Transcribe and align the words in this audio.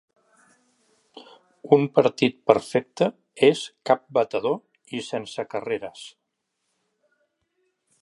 Un 1.77 1.85
partit 1.97 2.39
perfecte 2.51 3.11
és 3.51 3.63
cap 3.91 4.03
batedor 4.19 4.59
i 5.01 5.05
sense 5.13 5.49
carreres. 5.55 6.11